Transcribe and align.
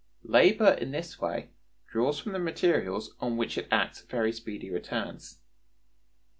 Labor 0.23 0.69
in 0.71 0.89
this 0.89 1.19
way 1.21 1.51
draws 1.91 2.17
from 2.17 2.31
the 2.31 2.39
materials 2.39 3.15
on 3.19 3.37
which 3.37 3.55
it 3.55 3.67
acts 3.69 4.01
very 4.01 4.31
speedy 4.33 4.71
returns. 4.71 5.37